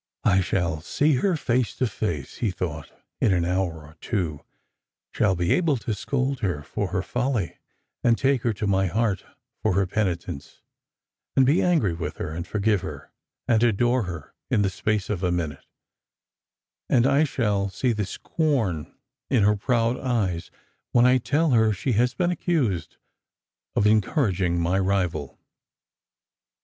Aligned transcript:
"I 0.23 0.41
shall 0.41 0.81
see 0.81 1.17
her 1.17 1.35
face 1.35 1.75
to 1.75 1.85
face," 1.85 2.37
he 2.37 2.49
thought," 2.49 2.89
in 3.21 3.31
an 3.31 3.45
hour 3.45 3.85
or 3.85 3.97
two— 4.01 4.43
shall 5.13 5.35
be 5.35 5.53
able 5.53 5.77
to 5.77 5.93
scold 5.93 6.39
her 6.39 6.63
for 6.63 6.87
her 6.87 7.03
folly, 7.03 7.59
and 8.03 8.17
take 8.17 8.41
her 8.41 8.51
to 8.53 8.65
my 8.65 8.87
heart 8.87 9.23
for 9.61 9.75
her 9.75 9.85
penitence; 9.85 10.63
and 11.35 11.45
be 11.45 11.61
angry 11.61 11.93
with 11.93 12.17
her, 12.17 12.31
and 12.33 12.47
forgive 12.47 12.81
her, 12.81 13.11
and 13.47 13.61
adore 13.61 14.01
her 14.05 14.33
in 14.49 14.63
the 14.63 14.71
space 14.71 15.07
of 15.07 15.21
a 15.21 15.31
minute; 15.31 15.67
and 16.89 17.05
I 17.05 17.23
shall 17.23 17.69
see 17.69 17.93
the 17.93 18.05
scorn 18.07 18.95
in 19.29 19.43
her 19.43 19.55
proud 19.55 19.99
eyes 19.99 20.49
when 20.93 21.05
I 21.05 21.19
tell 21.19 21.51
her 21.51 21.71
she 21.73 21.91
has 21.91 22.15
been 22.15 22.31
accused 22.31 22.97
of 23.75 23.85
encouraging 23.85 24.59
my 24.59 24.79
rival." 24.79 25.37